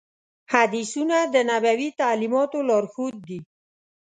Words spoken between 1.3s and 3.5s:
د نبوي تعلیماتو لارښود دي.